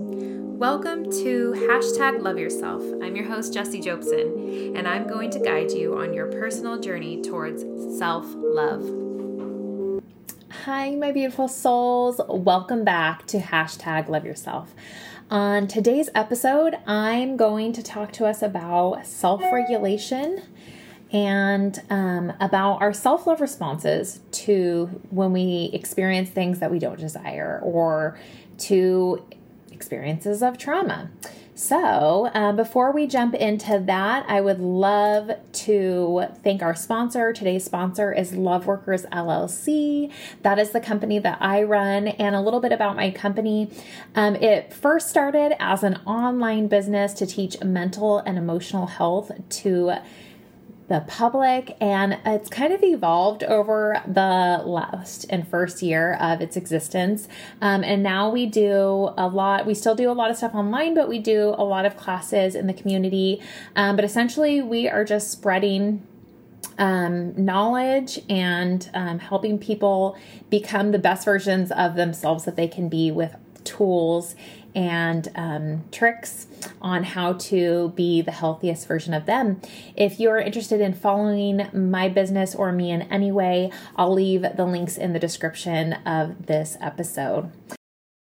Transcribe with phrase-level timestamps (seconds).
[0.00, 2.84] Welcome to hashtag love yourself.
[3.02, 7.20] I'm your host, Jessie Jobson, and I'm going to guide you on your personal journey
[7.20, 7.64] towards
[7.98, 8.84] self love.
[10.62, 12.20] Hi, my beautiful souls.
[12.28, 14.72] Welcome back to hashtag love yourself.
[15.32, 20.44] On today's episode, I'm going to talk to us about self regulation
[21.10, 27.00] and um, about our self love responses to when we experience things that we don't
[27.00, 28.16] desire or
[28.58, 29.24] to
[29.78, 31.08] experiences of trauma.
[31.54, 37.32] So, uh, before we jump into that, I would love to thank our sponsor.
[37.32, 40.12] Today's sponsor is Love Workers LLC.
[40.42, 43.70] That is the company that I run, and a little bit about my company.
[44.16, 49.30] Um, it first started as an online business to teach mental and emotional health
[49.62, 49.94] to
[50.88, 56.56] the public and it's kind of evolved over the last and first year of its
[56.56, 57.28] existence.
[57.60, 60.94] Um, and now we do a lot we still do a lot of stuff online
[60.94, 63.42] but we do a lot of classes in the community.
[63.76, 66.06] Um, but essentially we are just spreading
[66.78, 70.16] um, knowledge and um, helping people
[70.48, 74.34] become the best versions of themselves that they can be with tools
[74.78, 76.46] and um, tricks
[76.80, 79.60] on how to be the healthiest version of them.
[79.96, 84.64] If you're interested in following my business or me in any way, I'll leave the
[84.64, 87.50] links in the description of this episode.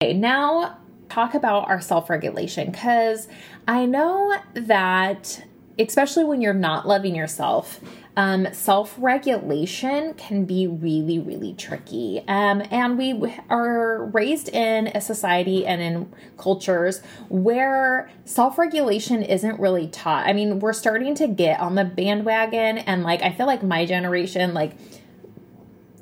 [0.01, 3.27] Okay, now talk about our self regulation because
[3.67, 5.45] I know that,
[5.77, 7.79] especially when you're not loving yourself,
[8.19, 12.21] um, self regulation can be really, really tricky.
[12.27, 19.57] Um, and we are raised in a society and in cultures where self regulation isn't
[19.57, 20.27] really taught.
[20.27, 23.85] I mean, we're starting to get on the bandwagon, and like, I feel like my
[23.85, 24.75] generation, like,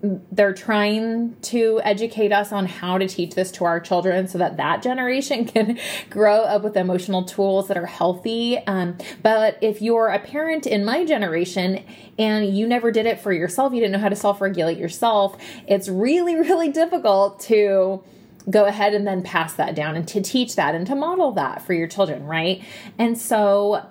[0.03, 4.57] they're trying to educate us on how to teach this to our children so that
[4.57, 8.57] that generation can grow up with emotional tools that are healthy.
[8.67, 11.83] Um, but if you're a parent in my generation
[12.19, 15.37] and you never did it for yourself you didn't know how to self-regulate yourself
[15.67, 18.03] it's really really difficult to
[18.49, 21.61] go ahead and then pass that down and to teach that and to model that
[21.61, 22.63] for your children right?
[22.97, 23.85] And so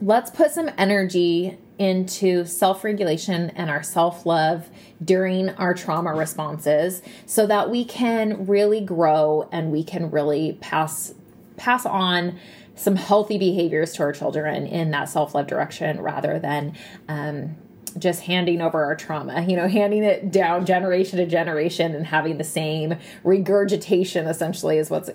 [0.00, 4.68] let's put some energy into self regulation and our self love
[5.02, 11.14] during our trauma responses so that we can really grow and we can really pass
[11.56, 12.38] pass on
[12.74, 16.76] some healthy behaviors to our children in that self love direction rather than
[17.08, 17.56] um,
[17.98, 22.38] just handing over our trauma, you know, handing it down generation to generation and having
[22.38, 22.94] the same
[23.24, 25.08] regurgitation essentially is what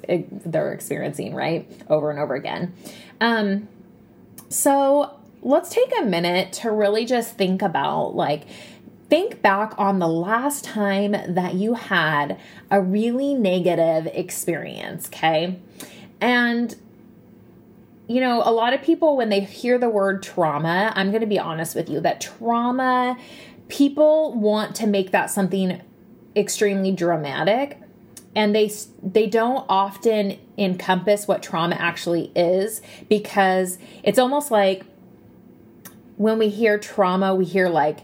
[0.46, 1.69] they're experiencing, right?
[1.90, 2.73] Over and over again.
[3.22, 3.68] Um,
[4.50, 8.44] so let's take a minute to really just think about like,
[9.09, 12.40] think back on the last time that you had
[12.72, 15.59] a really negative experience, okay?
[16.20, 16.76] And
[18.08, 21.28] you know, a lot of people, when they hear the word trauma, I'm going to
[21.28, 23.18] be honest with you that trauma,
[23.70, 25.82] people want to make that something
[26.36, 27.80] extremely dramatic
[28.36, 28.72] and they
[29.02, 34.84] they don't often encompass what trauma actually is because it's almost like
[36.23, 38.00] when we hear trauma, we hear like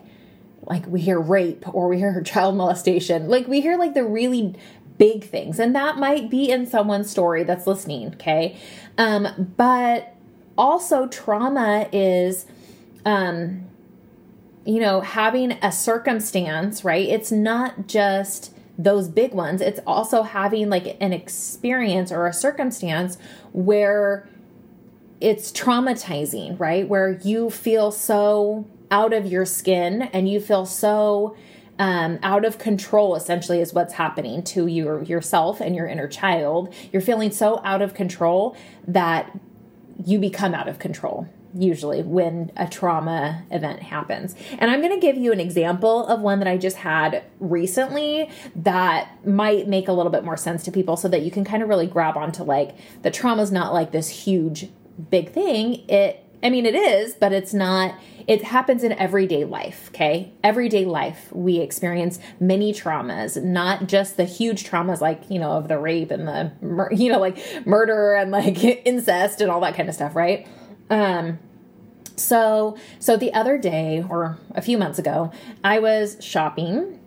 [0.63, 3.29] like we hear rape or we hear child molestation.
[3.29, 4.55] Like we hear like the really
[4.97, 5.57] big things.
[5.57, 8.57] And that might be in someone's story that's listening, okay?
[8.97, 10.13] Um but
[10.57, 12.45] also trauma is
[13.05, 13.65] um
[14.65, 17.07] you know, having a circumstance, right?
[17.07, 19.61] It's not just those big ones.
[19.61, 23.17] It's also having like an experience or a circumstance
[23.53, 24.27] where
[25.21, 26.87] it's traumatizing, right?
[26.87, 31.35] Where you feel so out of your skin and you feel so
[31.77, 36.73] um, out of control essentially is what's happening to your yourself and your inner child
[36.91, 38.57] you're feeling so out of control
[38.87, 39.37] that
[40.03, 44.99] you become out of control usually when a trauma event happens and i'm going to
[44.99, 49.93] give you an example of one that i just had recently that might make a
[49.93, 52.43] little bit more sense to people so that you can kind of really grab onto
[52.43, 54.67] like the trauma is not like this huge
[55.09, 55.87] big thing.
[55.89, 57.95] It I mean, it is, but it's not,
[58.27, 60.31] it happens in everyday life, okay?
[60.43, 65.67] Everyday life, we experience many traumas, not just the huge traumas like, you know, of
[65.67, 66.51] the rape and the,
[66.91, 70.47] you know, like murder and like incest and all that kind of stuff, right?
[70.89, 71.39] Um,
[72.15, 75.31] so, so the other day or a few months ago,
[75.63, 76.98] I was shopping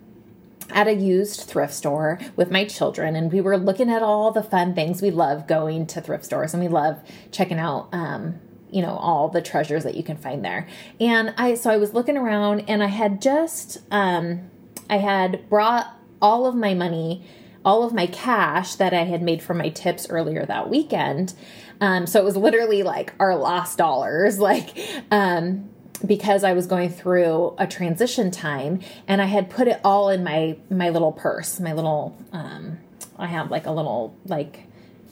[0.73, 4.43] at a used thrift store with my children and we were looking at all the
[4.43, 8.39] fun things we love going to thrift stores and we love checking out um,
[8.71, 10.67] you know all the treasures that you can find there
[10.99, 14.49] and i so i was looking around and i had just um,
[14.89, 17.23] i had brought all of my money
[17.65, 21.33] all of my cash that I had made from my tips earlier that weekend.
[21.81, 24.77] Um, so it was literally like our last dollars, like,
[25.11, 25.69] um,
[26.05, 30.23] because I was going through a transition time and I had put it all in
[30.23, 32.77] my my little purse, my little um
[33.17, 34.65] I have like a little like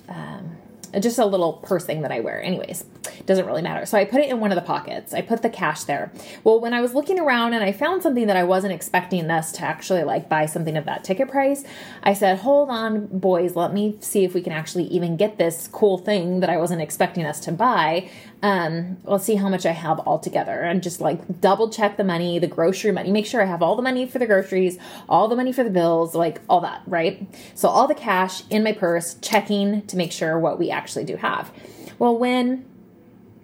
[0.09, 0.57] um
[0.99, 2.43] just a little purse thing that I wear.
[2.43, 2.83] Anyways,
[3.25, 3.85] doesn't really matter.
[3.85, 5.13] So I put it in one of the pockets.
[5.13, 6.11] I put the cash there.
[6.43, 9.51] Well, when I was looking around and I found something that I wasn't expecting us
[9.53, 11.63] to actually like buy something of that ticket price,
[12.03, 15.69] I said, "Hold on, boys, let me see if we can actually even get this
[15.71, 18.09] cool thing that I wasn't expecting us to buy
[18.43, 22.39] um, let's see how much I have altogether and just like double check the money,
[22.39, 24.77] the grocery money, make sure I have all the money for the groceries,
[25.07, 27.27] all the money for the bills, like all that, right?
[27.53, 31.17] So all the cash in my purse, checking to make sure what we actually do
[31.17, 31.51] have.
[31.99, 32.65] Well, when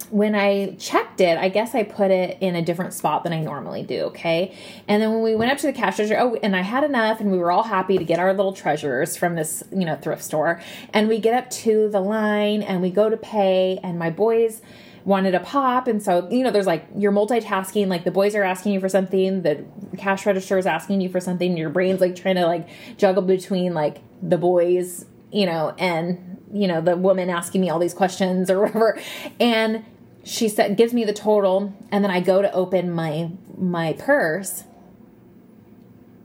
[0.10, 3.42] when I checked it, I guess I put it in a different spot than I
[3.42, 4.56] normally do, okay?
[4.88, 7.20] And then when we went up to the cash register, oh, and I had enough
[7.20, 10.24] and we were all happy to get our little treasures from this, you know, thrift
[10.24, 10.62] store.
[10.94, 14.62] And we get up to the line and we go to pay and my boys
[15.08, 15.88] wanted a pop.
[15.88, 18.90] And so you know there's like you're multitasking like the boys are asking you for
[18.90, 19.66] something the
[19.98, 22.68] cash register is asking you for something your brain's like trying to like
[22.98, 27.80] juggle between like the boys you know and you know the woman asking me all
[27.80, 29.00] these questions or whatever.
[29.40, 29.86] And
[30.26, 31.74] she said gives me the total.
[31.90, 34.66] And then i go to open my my purse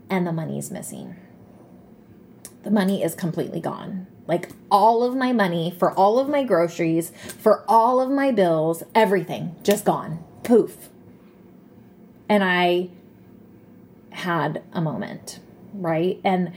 [0.09, 1.15] and the money's missing.
[2.63, 7.11] The money is completely gone like all of my money for all of my groceries,
[7.39, 10.23] for all of my bills, everything just gone.
[10.43, 10.89] Poof.
[12.29, 12.89] And I
[14.11, 15.39] had a moment,
[15.73, 16.19] right?
[16.23, 16.53] And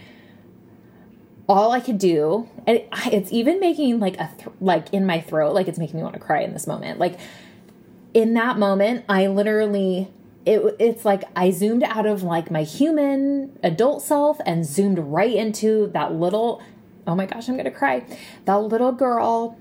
[1.48, 5.54] all I could do, and it's even making like a th- like in my throat,
[5.54, 6.98] like it's making me want to cry in this moment.
[6.98, 7.18] Like
[8.14, 10.08] in that moment, I literally
[10.44, 15.34] it, it's like I zoomed out of like my human adult self and zoomed right
[15.34, 16.62] into that little
[17.06, 18.04] oh my gosh, I'm going to cry.
[18.44, 19.58] That little girl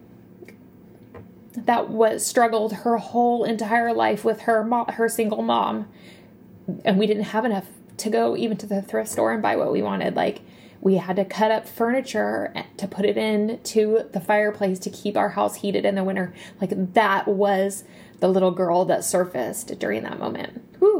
[1.54, 5.88] that was struggled her whole entire life with her mom, her single mom,
[6.84, 9.72] and we didn't have enough to go even to the thrift store and buy what
[9.72, 10.16] we wanted.
[10.16, 10.42] Like
[10.82, 15.18] we had to cut up furniture to put it in to the fireplace to keep
[15.18, 16.34] our house heated in the winter.
[16.62, 17.84] Like that was
[18.20, 20.64] the little girl that surfaced during that moment.
[20.80, 20.95] Whew.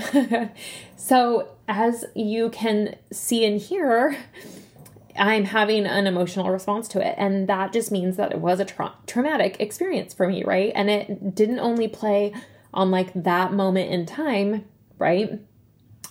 [0.96, 4.16] so as you can see and hear,
[5.16, 7.14] I'm having an emotional response to it.
[7.18, 10.72] And that just means that it was a tra- traumatic experience for me, right?
[10.74, 12.32] And it didn't only play
[12.72, 14.64] on like that moment in time,
[14.98, 15.40] right?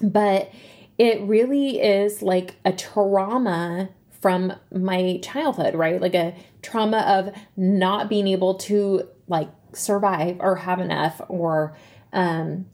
[0.01, 0.51] But
[0.98, 3.90] it really is like a trauma
[4.22, 6.01] from my childhood, right?
[6.01, 11.75] Like a trauma of not being able to like survive or have enough or
[12.13, 12.66] um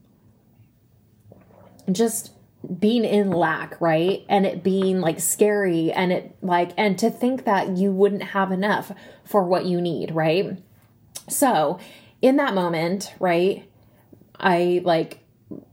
[1.92, 2.32] just
[2.80, 4.26] being in lack, right?
[4.30, 8.52] And it being like scary and it like, and to think that you wouldn't have
[8.52, 8.92] enough
[9.26, 10.58] for what you need, right?
[11.30, 11.80] So
[12.22, 13.70] in that moment, right,
[14.40, 15.20] I like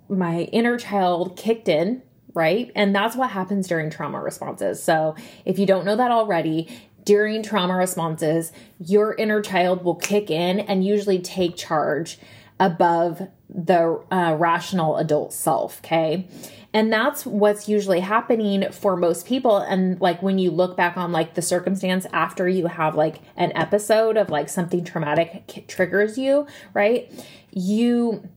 [0.09, 2.03] my inner child kicked in,
[2.35, 2.73] right?
[2.75, 4.83] And that's what happens during trauma responses.
[4.83, 5.15] So
[5.45, 6.69] if you don't know that already,
[7.05, 12.19] during trauma responses, your inner child will kick in and usually take charge
[12.61, 16.29] above the uh, rational adult self, okay?
[16.73, 19.59] And that's what's usually happening for most people.
[19.59, 23.51] And like when you look back on like the circumstance after you have like an
[23.57, 27.11] episode of like something traumatic triggers you, right?
[27.51, 28.29] You,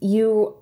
[0.00, 0.54] you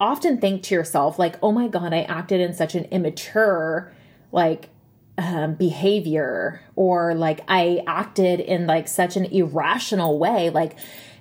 [0.00, 3.92] often think to yourself, like, oh my God, I acted in such an immature,
[4.32, 4.70] like,
[5.18, 10.48] um, behavior or like I acted in like such an irrational way.
[10.48, 10.78] Like,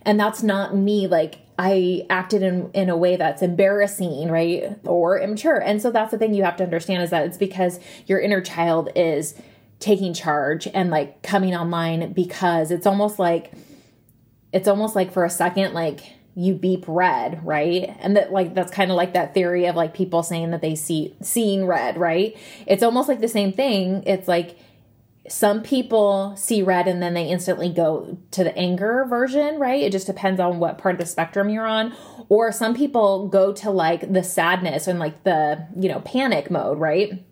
[0.08, 4.80] and that's not me like I acted in in a way that's embarrassing, right?
[4.86, 5.58] Or immature.
[5.58, 8.42] And so that's the thing you have to understand is that it's because your inner
[8.42, 9.36] child is
[9.80, 13.52] taking charge and like coming online because it's almost like
[14.54, 16.02] it's almost like for a second like
[16.36, 17.96] you beep red, right?
[18.00, 20.76] And that like that's kind of like that theory of like people saying that they
[20.76, 22.38] see seeing red, right?
[22.66, 24.04] It's almost like the same thing.
[24.06, 24.58] It's like
[25.30, 29.82] some people see red and then they instantly go to the anger version, right?
[29.82, 31.94] It just depends on what part of the spectrum you're on.
[32.30, 36.80] Or some people go to like the sadness and like the, you know, panic mode,
[36.80, 37.24] right?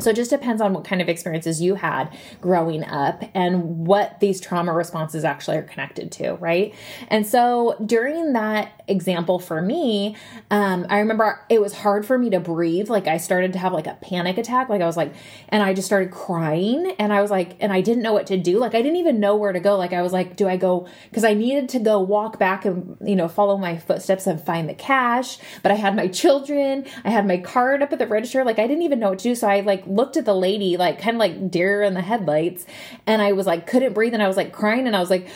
[0.00, 4.18] So it just depends on what kind of experiences you had growing up and what
[4.20, 6.74] these trauma responses actually are connected to, right?
[7.08, 10.16] And so during that example for me,
[10.50, 12.88] um, I remember it was hard for me to breathe.
[12.88, 14.68] Like I started to have like a panic attack.
[14.68, 15.14] Like I was like,
[15.48, 18.36] and I just started crying and I was like, and I didn't know what to
[18.36, 18.58] do.
[18.58, 19.76] Like I didn't even know where to go.
[19.76, 20.86] Like I was like, do I go?
[21.12, 24.68] Cause I needed to go walk back and, you know, follow my footsteps and find
[24.68, 25.38] the cash.
[25.62, 28.44] But I had my children, I had my card up at the register.
[28.44, 29.34] Like I didn't even know what to do.
[29.34, 32.66] So I like looked at the lady, like kind of like deer in the headlights.
[33.06, 34.14] And I was like, couldn't breathe.
[34.14, 35.28] And I was like crying and I was like,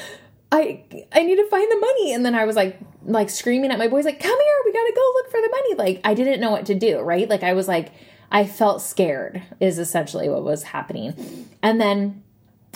[0.51, 2.13] I I need to find the money.
[2.13, 4.93] And then I was like like screaming at my boys, like, come here, we gotta
[4.95, 5.75] go look for the money.
[5.75, 7.29] Like I didn't know what to do, right?
[7.29, 7.93] Like I was like,
[8.31, 11.49] I felt scared is essentially what was happening.
[11.63, 12.23] And then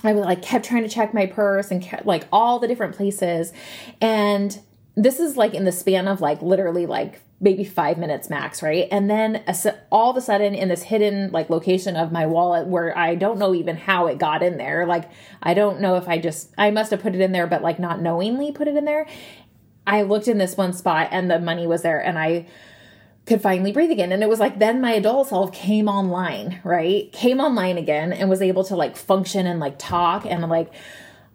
[0.04, 2.96] I was like kept trying to check my purse and kept, like all the different
[2.96, 3.52] places.
[4.00, 4.58] And
[4.94, 8.86] this is like in the span of like literally like maybe five minutes max, right?
[8.90, 12.68] And then uh, all of a sudden, in this hidden like location of my wallet,
[12.68, 15.10] where I don't know even how it got in there, like
[15.42, 17.78] I don't know if I just I must have put it in there, but like
[17.78, 19.06] not knowingly put it in there.
[19.86, 22.46] I looked in this one spot and the money was there, and I
[23.26, 24.12] could finally breathe again.
[24.12, 27.10] And it was like then my adult self came online, right?
[27.12, 30.72] Came online again and was able to like function and like talk and like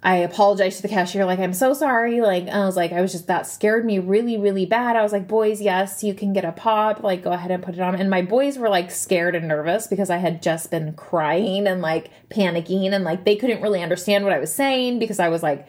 [0.07, 2.21] I apologized to the cashier, like, I'm so sorry.
[2.21, 4.95] Like, I was like, I was just, that scared me really, really bad.
[4.95, 7.03] I was like, boys, yes, you can get a pop.
[7.03, 7.93] Like, go ahead and put it on.
[7.93, 11.81] And my boys were like scared and nervous because I had just been crying and
[11.81, 15.43] like panicking and like they couldn't really understand what I was saying because I was
[15.43, 15.67] like,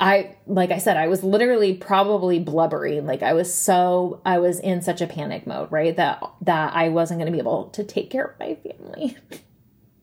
[0.00, 3.04] I, like I said, I was literally probably blubbering.
[3.04, 5.94] Like, I was so, I was in such a panic mode, right?
[5.94, 9.18] That, that I wasn't going to be able to take care of my family.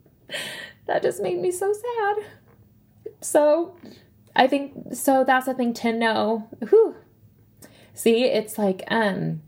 [0.85, 2.17] that just made me so sad.
[3.21, 3.75] So
[4.35, 6.47] I think so that's a thing to know.
[6.69, 6.95] Whew.
[7.93, 9.41] See, it's like um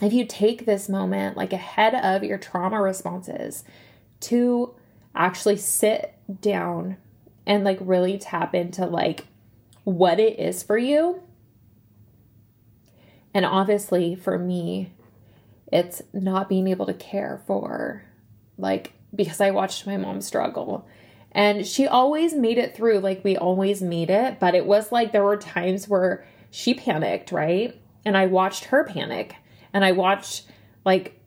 [0.00, 3.64] if you take this moment like ahead of your trauma responses
[4.20, 4.74] to
[5.14, 6.96] actually sit down
[7.46, 9.26] and like really tap into like
[9.84, 11.22] what it is for you.
[13.34, 14.92] And obviously for me,
[15.70, 18.04] it's not being able to care for
[18.58, 20.86] like because I watched my mom struggle
[21.32, 24.38] and she always made it through, like we always made it.
[24.38, 27.80] But it was like there were times where she panicked, right?
[28.04, 29.36] And I watched her panic.
[29.72, 30.44] And I watched,
[30.84, 31.18] like,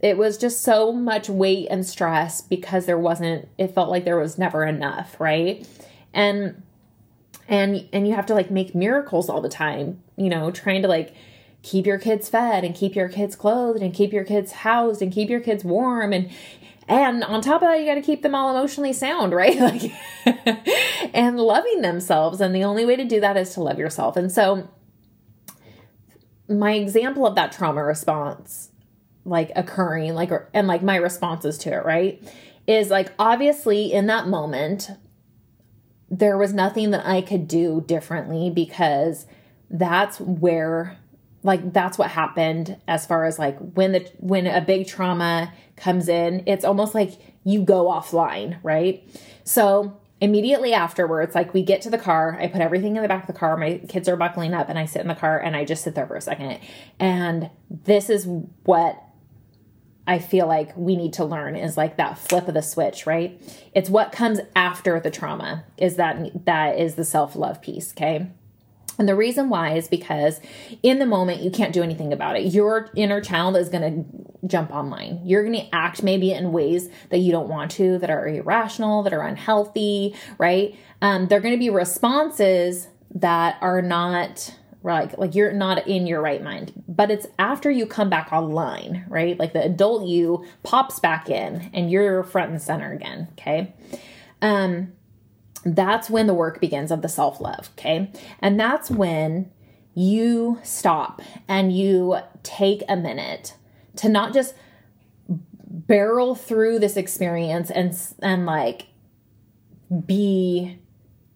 [0.00, 4.18] it was just so much weight and stress because there wasn't, it felt like there
[4.18, 5.66] was never enough, right?
[6.14, 6.62] And,
[7.48, 10.88] and, and you have to like make miracles all the time, you know, trying to
[10.88, 11.14] like,
[11.62, 15.12] keep your kids fed and keep your kids clothed and keep your kids housed and
[15.12, 16.30] keep your kids warm and
[16.88, 19.58] and on top of that, you got to keep them all emotionally sound, right?
[19.68, 19.92] Like,
[21.14, 22.40] and loving themselves.
[22.40, 24.16] And the only way to do that is to love yourself.
[24.16, 24.68] And so,
[26.48, 28.70] my example of that trauma response,
[29.24, 32.22] like occurring, like, and like my responses to it, right,
[32.66, 34.90] is like obviously in that moment,
[36.10, 39.26] there was nothing that I could do differently because
[39.70, 40.98] that's where
[41.42, 46.08] like that's what happened as far as like when the when a big trauma comes
[46.08, 47.12] in it's almost like
[47.44, 49.08] you go offline right
[49.44, 53.22] so immediately afterwards like we get to the car i put everything in the back
[53.22, 55.56] of the car my kids are buckling up and i sit in the car and
[55.56, 56.58] i just sit there for a second
[56.98, 58.26] and this is
[58.64, 59.02] what
[60.08, 63.38] I feel like we need to learn is like that flip of the switch, right?
[63.74, 68.28] It's what comes after the trauma is that that is the self-love piece, okay?
[68.98, 70.40] And the reason why is because
[70.82, 72.52] in the moment you can't do anything about it.
[72.52, 75.20] Your inner child is going to jump online.
[75.24, 79.02] You're going to act maybe in ways that you don't want to, that are irrational,
[79.04, 80.76] that are unhealthy, right?
[81.00, 86.20] Um, they're going to be responses that are not like like you're not in your
[86.20, 86.72] right mind.
[86.88, 89.38] But it's after you come back online, right?
[89.38, 93.28] Like the adult you pops back in and you're front and center again.
[93.32, 93.74] Okay.
[94.40, 94.92] Um
[95.76, 98.10] that's when the work begins of the self love, okay?
[98.40, 99.50] And that's when
[99.94, 103.54] you stop and you take a minute
[103.96, 104.54] to not just
[105.28, 108.86] barrel through this experience and and like
[110.06, 110.78] be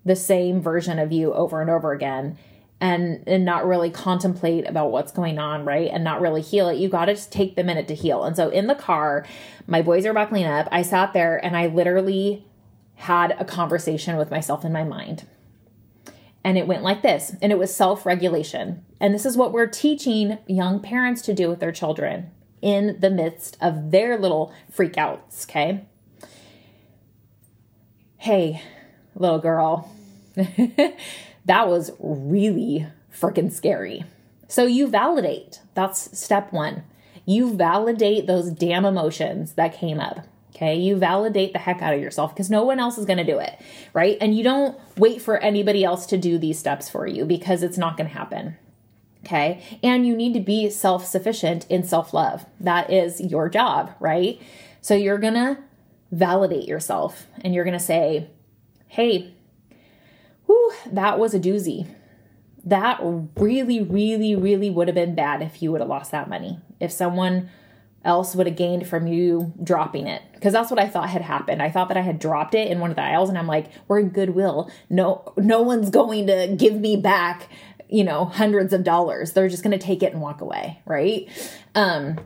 [0.04, 2.38] the same version of you over and over again
[2.80, 5.90] and and not really contemplate about what's going on right?
[5.92, 6.78] And not really heal it.
[6.78, 8.24] You got to just take the minute to heal.
[8.24, 9.26] And so in the car
[9.66, 10.68] my boys are buckling up.
[10.70, 12.46] I sat there and i literally
[13.02, 15.26] had a conversation with myself in my mind.
[16.44, 18.84] And it went like this, and it was self regulation.
[19.00, 22.30] And this is what we're teaching young parents to do with their children
[22.60, 25.84] in the midst of their little freakouts, okay?
[28.18, 28.62] Hey,
[29.16, 29.92] little girl,
[31.44, 34.04] that was really freaking scary.
[34.46, 35.60] So you validate.
[35.74, 36.84] That's step one.
[37.26, 40.26] You validate those damn emotions that came up.
[40.62, 40.76] Okay.
[40.76, 43.40] You validate the heck out of yourself because no one else is going to do
[43.40, 43.58] it.
[43.92, 44.16] Right.
[44.20, 47.76] And you don't wait for anybody else to do these steps for you because it's
[47.78, 48.56] not going to happen.
[49.24, 49.62] Okay.
[49.82, 52.46] And you need to be self sufficient in self love.
[52.60, 54.40] That is your job, right?
[54.80, 55.58] So you're going to
[56.12, 58.30] validate yourself and you're going to say,
[58.86, 59.34] hey,
[60.46, 61.92] whew, that was a doozy.
[62.64, 63.00] That
[63.36, 66.60] really, really, really would have been bad if you would have lost that money.
[66.78, 67.50] If someone
[68.04, 71.62] else would have gained from you dropping it because that's what I thought had happened.
[71.62, 73.66] I thought that I had dropped it in one of the aisles and I'm like,
[73.88, 74.70] we're in Goodwill.
[74.90, 77.48] No no one's going to give me back,
[77.88, 79.32] you know, hundreds of dollars.
[79.32, 81.28] They're just going to take it and walk away, right?
[81.74, 82.18] Um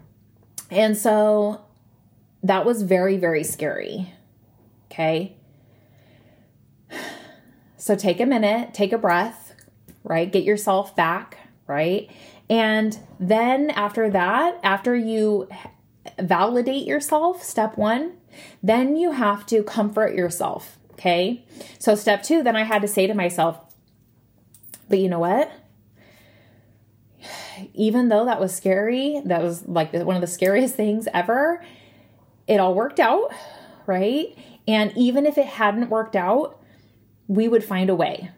[0.71, 1.63] and so
[2.43, 4.13] that was very very scary.
[4.91, 5.37] Okay?
[7.79, 9.55] So take a minute, take a breath,
[10.03, 10.33] right?
[10.33, 12.11] Get yourself back, right?
[12.49, 15.49] And then after that, after you
[16.19, 18.15] validate yourself, step one,
[18.63, 20.79] then you have to comfort yourself.
[20.93, 21.45] Okay.
[21.79, 23.59] So, step two, then I had to say to myself,
[24.89, 25.51] but you know what?
[27.75, 31.65] Even though that was scary, that was like one of the scariest things ever,
[32.47, 33.33] it all worked out,
[33.87, 34.37] right?
[34.69, 36.61] And even if it hadn't worked out,
[37.29, 38.31] we would find a way.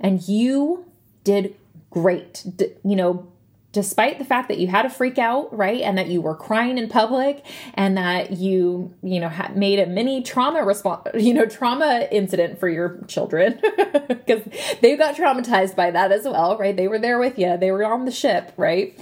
[0.00, 0.86] And you
[1.24, 1.56] did
[1.90, 2.44] great.
[2.56, 3.30] D- you know,
[3.78, 5.82] despite the fact that you had a freak out, right?
[5.82, 9.86] And that you were crying in public and that you, you know, had made a
[9.86, 13.60] mini trauma response, you know, trauma incident for your children
[14.08, 14.42] because
[14.80, 16.76] they got traumatized by that as well, right?
[16.76, 17.56] They were there with you.
[17.56, 18.98] They were on the ship, right?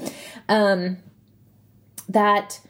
[0.46, 0.98] Um,
[2.06, 2.60] that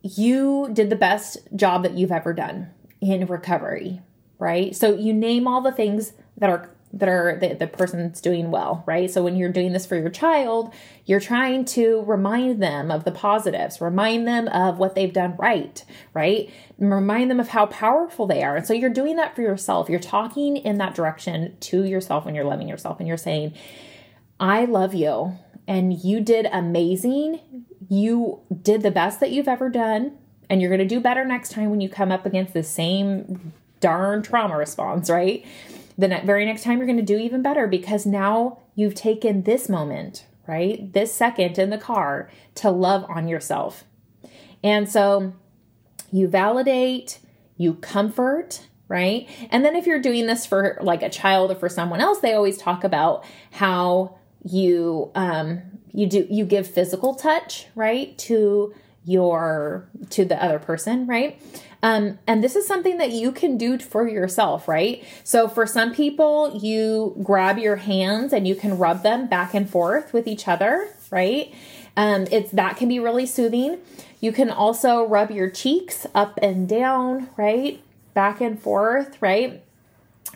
[0.00, 2.70] you did the best job that you've ever done
[3.02, 4.00] in recovery,
[4.38, 4.74] right?
[4.74, 8.82] So you name all the things that are that are the, the person's doing well,
[8.86, 9.10] right?
[9.10, 10.72] So when you're doing this for your child,
[11.04, 15.84] you're trying to remind them of the positives, remind them of what they've done right,
[16.14, 16.50] right?
[16.78, 18.56] Remind them of how powerful they are.
[18.56, 19.88] And so you're doing that for yourself.
[19.88, 23.54] You're talking in that direction to yourself when you're loving yourself and you're saying,
[24.40, 25.36] I love you
[25.68, 27.40] and you did amazing.
[27.88, 30.16] You did the best that you've ever done.
[30.48, 33.52] And you're going to do better next time when you come up against the same
[33.78, 35.46] darn trauma response, right?
[36.00, 39.42] The ne- very next time you're going to do even better because now you've taken
[39.42, 40.92] this moment, right?
[40.92, 43.84] This second in the car to love on yourself.
[44.64, 45.34] And so
[46.10, 47.18] you validate,
[47.56, 49.28] you comfort, right?
[49.50, 52.32] And then if you're doing this for like a child or for someone else, they
[52.32, 55.60] always talk about how you um
[55.92, 58.16] you do you give physical touch, right?
[58.18, 61.40] To your to the other person, right?
[61.82, 65.02] Um, and this is something that you can do for yourself, right?
[65.24, 69.68] So for some people, you grab your hands and you can rub them back and
[69.68, 71.52] forth with each other, right?
[71.96, 73.78] Um, it's that can be really soothing.
[74.20, 77.82] You can also rub your cheeks up and down, right?
[78.12, 79.62] Back and forth, right?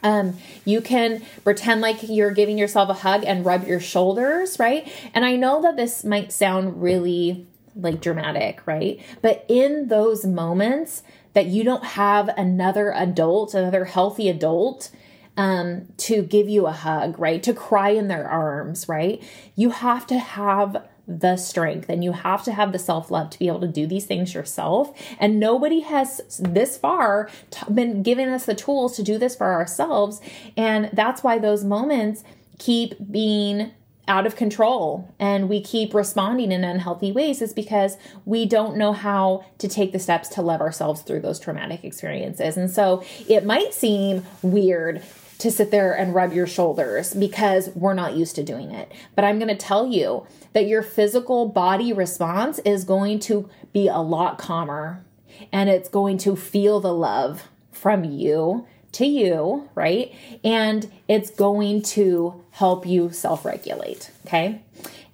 [0.02, 4.90] Um, you can pretend like you're giving yourself a hug and rub your shoulders, right?
[5.14, 9.00] And I know that this might sound really like dramatic, right?
[9.22, 11.02] But in those moments
[11.34, 14.90] that you don't have another adult, another healthy adult
[15.36, 17.42] um, to give you a hug, right?
[17.42, 19.22] To cry in their arms, right?
[19.56, 23.38] You have to have the strength and you have to have the self love to
[23.38, 24.96] be able to do these things yourself.
[25.18, 29.52] And nobody has this far t- been giving us the tools to do this for
[29.52, 30.20] ourselves.
[30.56, 32.24] And that's why those moments
[32.58, 33.72] keep being
[34.06, 38.92] out of control and we keep responding in unhealthy ways is because we don't know
[38.92, 42.56] how to take the steps to love ourselves through those traumatic experiences.
[42.56, 45.02] And so it might seem weird
[45.38, 48.92] to sit there and rub your shoulders because we're not used to doing it.
[49.14, 53.88] But I'm going to tell you that your physical body response is going to be
[53.88, 55.04] a lot calmer
[55.52, 60.14] and it's going to feel the love from you to you, right?
[60.42, 64.62] And it's going to help you self regulate, okay?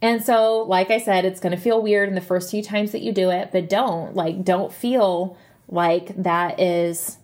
[0.02, 2.92] And so, like I said, it's going to feel weird in the first few times
[2.92, 5.36] that you do it, but don't, like, don't feel
[5.68, 7.18] like that is,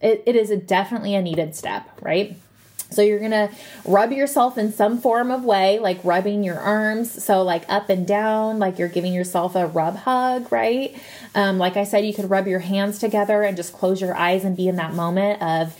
[0.00, 2.36] it, it is a definitely a needed step, right?
[2.90, 3.50] So you're gonna
[3.84, 8.06] rub yourself in some form of way, like rubbing your arms, so like up and
[8.06, 10.96] down, like you're giving yourself a rub hug, right?
[11.34, 14.44] Um, like I said, you could rub your hands together and just close your eyes
[14.44, 15.76] and be in that moment of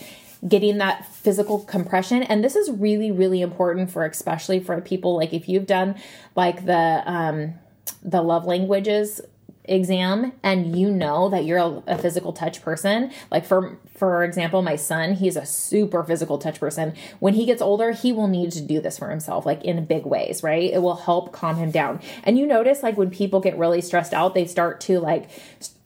[0.47, 2.23] getting that physical compression.
[2.23, 5.95] And this is really, really important for especially for people like if you've done
[6.35, 7.55] like the um
[8.03, 9.21] the love languages
[9.69, 14.63] exam and you know that you're a, a, physical touch person like for for example
[14.63, 16.95] my son he's a super physical touch person.
[17.19, 20.07] When he gets older he will need to do this for himself like in big
[20.07, 20.73] ways right?
[20.73, 22.01] It will help calm him down.
[22.25, 25.29] And you notice like when people get really stressed out they start to like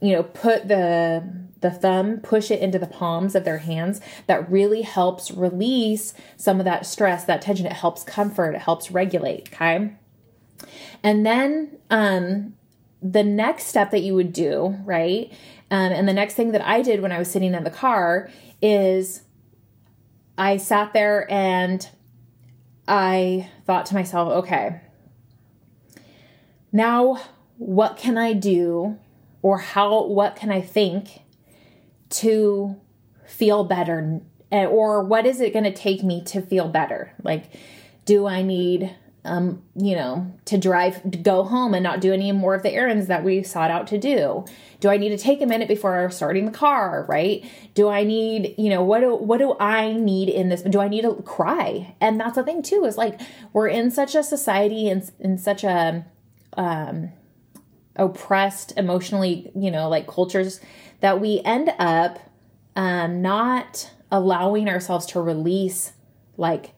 [0.01, 1.23] you know put the
[1.61, 4.01] the thumb push it into the palms of their hands.
[4.27, 7.67] That really helps release some of that stress that tension.
[7.67, 8.55] It helps comfort.
[8.55, 9.93] It helps regulate okay?
[11.03, 12.55] And then um,
[13.03, 15.33] the next step that you would do, right?
[15.71, 18.31] Um, and the next thing that I did when I was sitting in the car
[18.61, 19.23] is
[20.37, 21.89] I sat there and
[22.87, 24.81] I thought to myself, okay,
[26.73, 27.23] now
[27.57, 28.99] what can I do
[29.43, 31.21] or how, what can I think
[32.11, 32.77] to
[33.27, 34.21] feel better?
[34.51, 37.13] Or what is it going to take me to feel better?
[37.23, 37.45] Like,
[38.05, 42.33] do I need um, you know, to drive, to go home and not do any
[42.33, 44.45] more of the errands that we sought out to do?
[44.81, 47.45] Do I need to take a minute before starting the car, right?
[47.75, 50.63] Do I need, you know, what do, what do I need in this?
[50.63, 51.95] Do I need to cry?
[52.01, 53.21] And that's the thing too, is like,
[53.53, 56.07] we're in such a society and in, in such a,
[56.57, 57.13] um,
[57.97, 60.61] oppressed emotionally, you know, like cultures
[61.01, 62.19] that we end up,
[62.75, 65.93] um, not allowing ourselves to release
[66.37, 66.73] like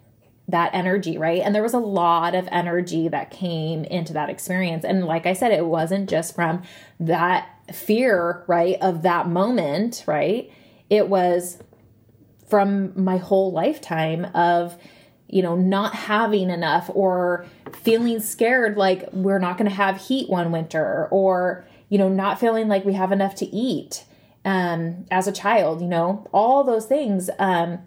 [0.48, 1.40] that energy, right?
[1.40, 4.84] And there was a lot of energy that came into that experience.
[4.84, 6.62] And like I said, it wasn't just from
[7.00, 10.50] that fear, right, of that moment, right?
[10.90, 11.58] It was
[12.48, 14.76] from my whole lifetime of,
[15.28, 20.28] you know, not having enough or feeling scared like we're not going to have heat
[20.28, 24.04] one winter or, you know, not feeling like we have enough to eat
[24.44, 27.30] um, as a child, you know, all those things.
[27.38, 27.78] Um,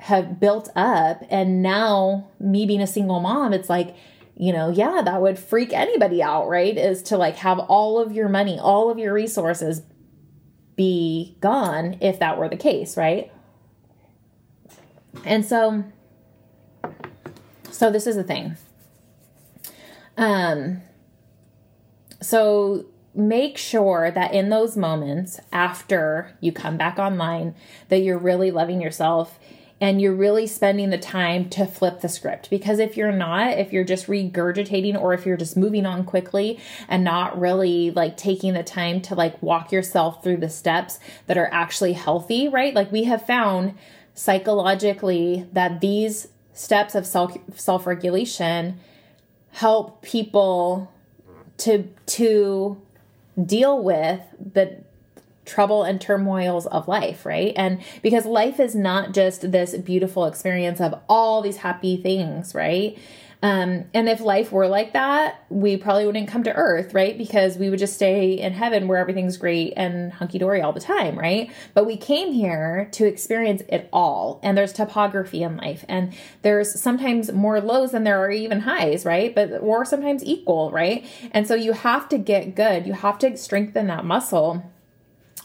[0.00, 3.96] have built up and now me being a single mom it's like
[4.36, 6.76] you know yeah that would freak anybody out right?
[6.76, 9.82] Is to like have all of your money all of your resources
[10.76, 13.32] be gone if that were the case right?
[15.24, 15.84] And so
[17.70, 18.56] so this is the thing.
[20.16, 20.82] Um
[22.22, 27.54] so make sure that in those moments after you come back online
[27.88, 29.40] that you're really loving yourself
[29.80, 32.50] and you're really spending the time to flip the script.
[32.50, 36.58] Because if you're not, if you're just regurgitating or if you're just moving on quickly
[36.88, 41.38] and not really like taking the time to like walk yourself through the steps that
[41.38, 42.74] are actually healthy, right?
[42.74, 43.74] Like we have found
[44.14, 48.80] psychologically that these steps of self self-regulation
[49.52, 50.92] help people
[51.56, 52.80] to to
[53.46, 54.20] deal with
[54.54, 54.82] the
[55.48, 57.52] trouble and turmoils of life, right?
[57.56, 62.96] And because life is not just this beautiful experience of all these happy things, right?
[63.40, 67.16] Um, and if life were like that, we probably wouldn't come to earth, right?
[67.16, 70.80] Because we would just stay in heaven where everything's great and hunky dory all the
[70.80, 71.52] time, right?
[71.72, 74.40] But we came here to experience it all.
[74.42, 75.84] And there's topography in life.
[75.88, 79.32] And there's sometimes more lows than there are even highs, right?
[79.32, 81.06] But, or sometimes equal, right?
[81.30, 82.86] And so you have to get good.
[82.86, 84.64] You have to strengthen that muscle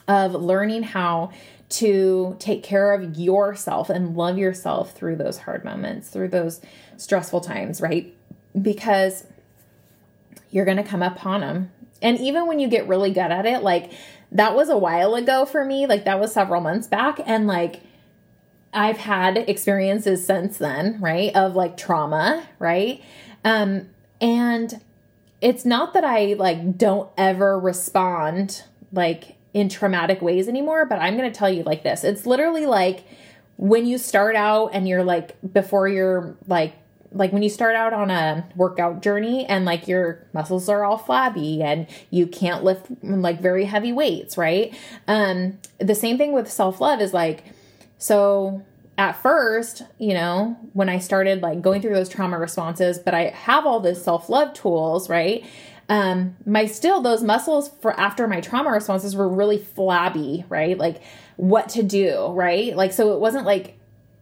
[0.08, 1.32] of learning how
[1.70, 6.62] to take care of yourself and love yourself through those hard moments, through those
[6.98, 8.16] stressful times, right?
[8.60, 9.26] Because
[10.52, 11.72] you're going to come upon them.
[12.02, 13.92] And even when you get really good at it, like
[14.32, 17.20] that was a while ago for me, like that was several months back.
[17.26, 17.82] And like,
[18.74, 21.36] I've had experiences since then, right?
[21.36, 23.02] Of like trauma, right?
[23.44, 23.90] Um,
[24.20, 24.82] and
[25.42, 31.16] it's not that I like don't ever respond like in traumatic ways anymore, but I'm
[31.16, 32.04] going to tell you like this.
[32.04, 33.06] It's literally like
[33.58, 36.76] when you start out and you're like before you're like
[37.16, 40.98] like when you start out on a workout journey and like your muscles are all
[40.98, 44.74] flabby and you can't lift like very heavy weights, right?
[45.08, 47.44] Um the same thing with self-love is like
[48.00, 48.64] so
[48.98, 53.26] at first, you know, when I started like going through those trauma responses, but I
[53.30, 55.46] have all this self-love tools, right?
[55.90, 60.78] Um, my still those muscles for after my trauma responses were really flabby, right?
[60.78, 61.02] Like
[61.36, 62.76] what to do, right?
[62.76, 63.78] Like so it wasn't like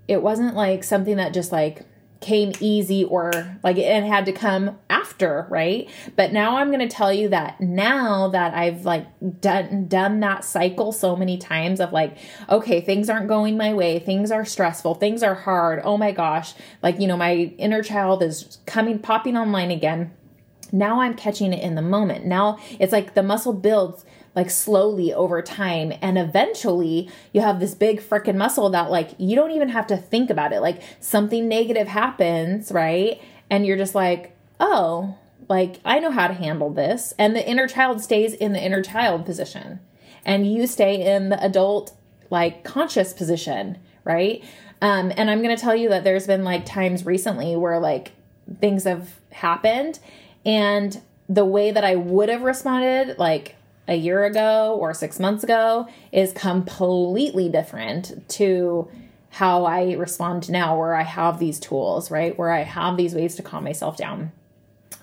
[0.07, 1.83] it wasn't like something that just like
[2.19, 3.31] came easy or
[3.63, 5.89] like it had to come after, right?
[6.15, 9.07] But now I'm going to tell you that now that I've like
[9.39, 12.17] done done that cycle so many times of like
[12.49, 15.81] okay, things aren't going my way, things are stressful, things are hard.
[15.83, 20.11] Oh my gosh, like you know my inner child is coming popping online again
[20.71, 22.25] now I'm catching it in the moment.
[22.25, 24.05] Now it's like the muscle builds
[24.35, 29.35] like slowly over time and eventually you have this big freaking muscle that like you
[29.35, 30.61] don't even have to think about it.
[30.61, 33.21] Like something negative happens, right?
[33.49, 35.17] And you're just like, "Oh,
[35.49, 38.81] like I know how to handle this." And the inner child stays in the inner
[38.81, 39.79] child position.
[40.23, 41.93] And you stay in the adult
[42.29, 44.43] like conscious position, right?
[44.81, 48.13] Um and I'm going to tell you that there's been like times recently where like
[48.59, 49.99] things have happened
[50.45, 53.55] and the way that I would have responded, like
[53.87, 58.89] a year ago or six months ago, is completely different to
[59.29, 62.37] how I respond now, where I have these tools, right?
[62.37, 64.33] Where I have these ways to calm myself down.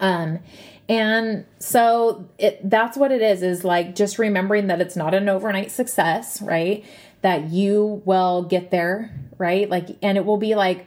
[0.01, 0.41] Um,
[0.89, 5.29] and so it that's what it is is like just remembering that it's not an
[5.29, 6.85] overnight success, right?
[7.23, 9.69] That you will get there, right?
[9.69, 10.87] Like and it will be like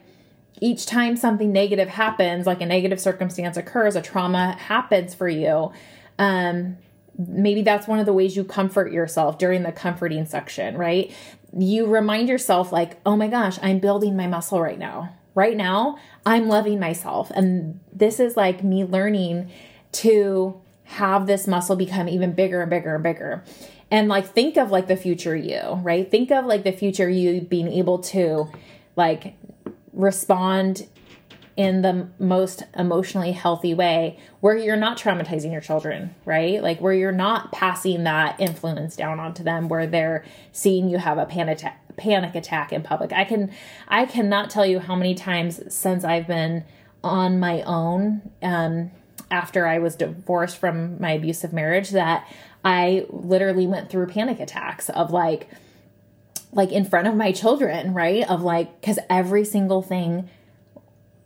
[0.60, 5.72] each time something negative happens, like a negative circumstance occurs, a trauma happens for you,
[6.18, 6.76] um,
[7.18, 11.14] maybe that's one of the ways you comfort yourself during the comforting section, right?
[11.56, 15.14] You remind yourself, like, oh my gosh, I'm building my muscle right now.
[15.34, 17.30] Right now, I'm loving myself.
[17.34, 19.50] And this is like me learning
[19.92, 23.42] to have this muscle become even bigger and bigger and bigger.
[23.90, 26.10] And like, think of like the future you, right?
[26.10, 28.50] Think of like the future you being able to
[28.96, 29.34] like
[29.92, 30.86] respond
[31.56, 36.62] in the most emotionally healthy way where you're not traumatizing your children, right?
[36.62, 41.18] Like where you're not passing that influence down onto them where they're seeing you have
[41.18, 43.12] a panic attack, panic attack in public.
[43.12, 43.50] I can
[43.86, 46.64] I cannot tell you how many times since I've been
[47.04, 48.90] on my own um
[49.30, 52.26] after I was divorced from my abusive marriage that
[52.64, 55.48] I literally went through panic attacks of like
[56.52, 58.28] like in front of my children, right?
[58.28, 60.28] Of like cuz every single thing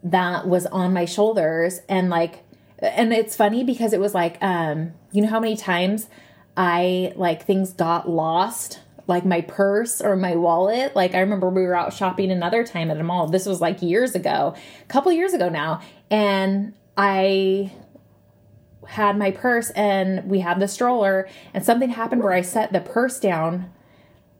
[0.02, 2.44] that was on my shoulders and like
[2.78, 6.08] and it's funny because it was like um you know how many times
[6.56, 8.80] I like things got lost?
[9.08, 10.96] Like my purse or my wallet?
[10.96, 13.28] Like I remember we were out shopping another time at a mall.
[13.28, 15.80] This was like years ago a couple years ago now.
[16.10, 17.72] And I
[18.86, 22.80] had my purse and we had the stroller and something happened where I set the
[22.80, 23.70] purse down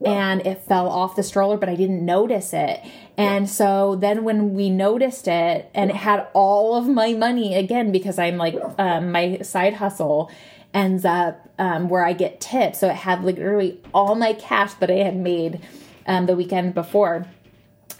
[0.04, 2.80] and it fell off the stroller, but I didn't notice it.
[3.16, 7.92] And so then when we noticed it, and it had all of my money again,
[7.92, 10.30] because I'm like, um, my side hustle
[10.74, 12.80] ends up um, where I get tips.
[12.80, 15.60] So it had literally all my cash that I had made
[16.06, 17.26] um, the weekend before.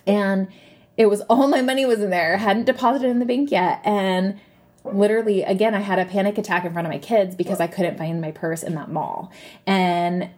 [0.07, 0.49] And
[0.99, 3.81] it was all my money was in there, I hadn't deposited in the bank yet.
[3.85, 4.39] And
[4.93, 7.99] literally again i had a panic attack in front of my kids because i couldn't
[7.99, 9.33] find my purse in that mall.
[9.67, 10.31] And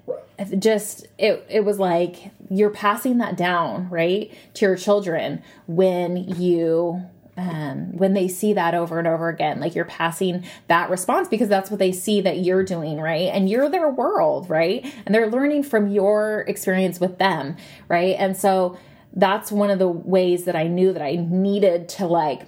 [0.59, 7.03] just it it was like you're passing that down right to your children when you
[7.37, 11.49] um, when they see that over and over again like you're passing that response because
[11.49, 13.31] that's what they see that you're doing right?
[13.33, 14.85] And you're their world right?
[15.07, 17.57] And they're learning from your experience with them
[17.89, 18.17] right?
[18.19, 18.79] And so
[19.13, 22.43] that's one of the ways that i knew that i needed to like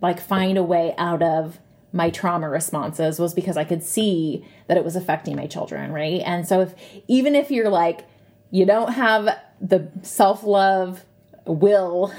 [0.00, 1.58] like find a way out of
[1.92, 6.20] my trauma responses was because I could see that it was affecting my children, right?
[6.24, 6.74] And so if
[7.08, 8.06] even if you're like
[8.50, 9.28] you don't have
[9.60, 11.04] the self-love
[11.44, 12.12] will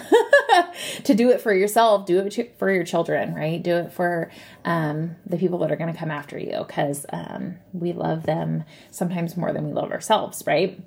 [1.03, 3.61] to do it for yourself, do it for your children, right?
[3.61, 4.31] Do it for
[4.65, 8.63] um, the people that are going to come after you because um, we love them
[8.91, 10.79] sometimes more than we love ourselves, right?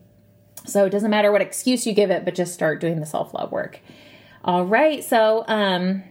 [0.66, 3.32] So it doesn't matter what excuse you give it, but just start doing the self
[3.34, 3.80] love work.
[4.44, 5.02] All right.
[5.04, 6.02] So, um,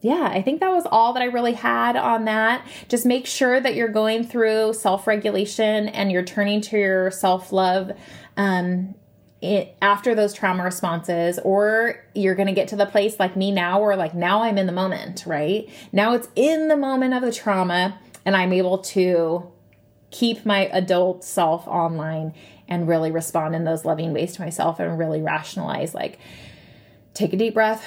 [0.00, 2.64] yeah, I think that was all that I really had on that.
[2.88, 7.50] Just make sure that you're going through self regulation and you're turning to your self
[7.50, 7.92] love
[8.36, 8.94] um,
[9.82, 13.80] after those trauma responses, or you're going to get to the place like me now,
[13.80, 15.68] where like now I'm in the moment, right?
[15.90, 19.50] Now it's in the moment of the trauma, and I'm able to
[20.12, 22.34] keep my adult self online
[22.68, 26.18] and really respond in those loving ways to myself and really rationalize like,
[27.14, 27.84] take a deep breath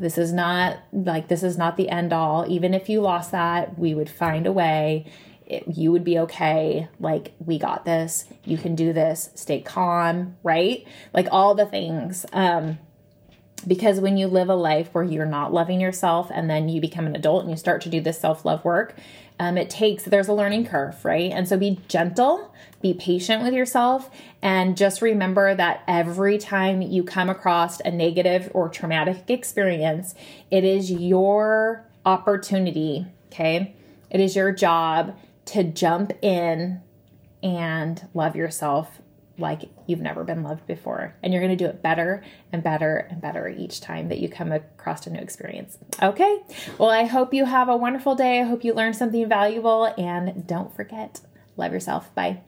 [0.00, 2.46] this is not like this is not the end all.
[2.48, 5.06] Even if you lost that, we would find a way.
[5.46, 6.88] It, you would be okay.
[6.98, 8.24] Like, we got this.
[8.44, 9.30] You can do this.
[9.34, 10.86] Stay calm, right?
[11.12, 12.24] Like, all the things.
[12.32, 12.78] Um,
[13.66, 17.06] because when you live a life where you're not loving yourself and then you become
[17.06, 18.96] an adult and you start to do this self love work,
[19.38, 21.32] um, it takes, there's a learning curve, right?
[21.32, 24.10] And so be gentle, be patient with yourself,
[24.42, 30.14] and just remember that every time you come across a negative or traumatic experience,
[30.50, 33.74] it is your opportunity, okay?
[34.10, 36.82] It is your job to jump in
[37.42, 39.00] and love yourself
[39.40, 41.14] like you've never been loved before.
[41.22, 42.22] And you're going to do it better
[42.52, 45.78] and better and better each time that you come across a new experience.
[46.02, 46.42] Okay.
[46.78, 48.40] Well, I hope you have a wonderful day.
[48.40, 49.92] I hope you learned something valuable.
[49.98, 51.20] And don't forget,
[51.56, 52.14] love yourself.
[52.14, 52.40] Bye.